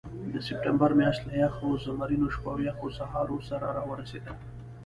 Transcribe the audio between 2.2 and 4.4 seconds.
شپو او یخو سهارو سره راورسېده.